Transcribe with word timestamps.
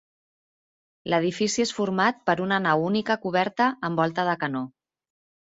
L'edifici 1.13 1.63
és 1.65 1.73
format 1.79 2.23
per 2.31 2.35
una 2.47 2.59
nau 2.67 2.87
única 2.87 3.19
coberta 3.27 3.69
amb 3.91 4.03
volta 4.05 4.27
de 4.33 4.37
canó. 4.47 4.65